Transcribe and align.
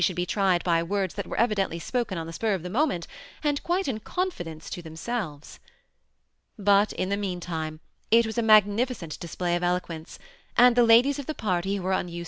should 0.03 0.15
be 0.15 0.25
tried 0.25 0.63
by 0.63 0.81
words 0.81 1.13
that 1.13 1.27
were 1.27 1.37
evidently 1.37 1.77
spoken 1.77 2.17
on 2.17 2.25
the 2.25 2.33
spur 2.33 2.55
of 2.55 2.63
the 2.63 2.71
moment, 2.71 3.05
and 3.43 3.61
quite 3.61 3.87
in. 3.87 3.99
confidence 3.99 4.67
to 4.67 4.81
themselves. 4.81 5.59
But, 6.57 6.91
in 6.93 7.09
the 7.09 7.17
mean 7.17 7.39
time, 7.39 7.81
it 8.09 8.25
was 8.25 8.39
a 8.39 8.41
magnificent 8.41 9.19
display 9.19 9.55
of 9.55 9.61
eloquence, 9.61 10.17
and 10.57 10.75
the 10.75 10.81
ladies 10.87 11.19
of 11.19 11.27
the 11.27 11.35
party 11.35 11.75
who 11.75 11.83
were 11.83 11.89
unused 11.89 11.89
198 11.91 11.91
THE 11.91 11.91
SEMI 11.91 11.99
ATTACHED 11.99 12.13
COUPLE. 12.13 12.19